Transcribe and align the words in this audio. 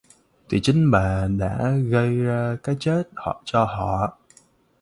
Thì 0.49 0.59
chính 0.63 0.91
bà 0.91 1.27
đã 1.37 1.71
gây 1.89 2.17
ra 2.19 2.57
cái 2.63 2.75
chết 2.79 3.03
cho 3.45 3.63
họ 3.63 4.17